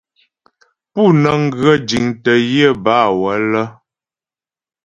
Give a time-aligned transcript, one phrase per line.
[0.91, 3.63] Pú nə́ŋ ghə jiŋtə́ yə bâ wələ.